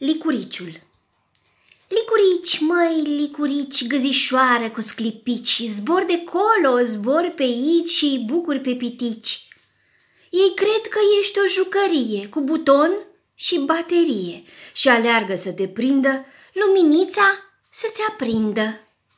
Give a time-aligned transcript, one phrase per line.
[0.00, 0.80] Licuriciul
[1.88, 8.74] Licurici, măi, licurici, găzișoară cu sclipici, Zbor de colo, zbor pe aici și bucuri pe
[8.74, 9.48] pitici.
[10.30, 12.90] Ei cred că ești o jucărie cu buton
[13.34, 14.42] și baterie
[14.72, 17.34] Și aleargă să te prindă, luminița
[17.70, 18.80] să-ți aprindă.